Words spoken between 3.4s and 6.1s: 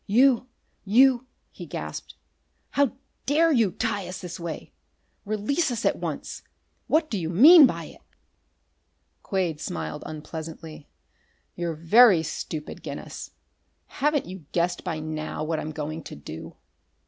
you tie us this way! Release us at